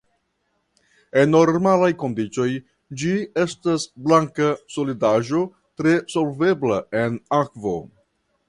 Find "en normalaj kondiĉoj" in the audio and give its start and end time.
1.23-2.47